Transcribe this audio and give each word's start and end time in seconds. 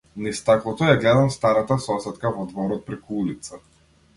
Низ 0.27 0.37
стаклото 0.43 0.87
ја 0.87 0.95
гледам 1.03 1.29
старата 1.35 1.77
сосетка 1.85 2.33
во 2.39 2.49
дворот 2.55 2.85
преку 2.89 3.21
улица. 3.27 3.63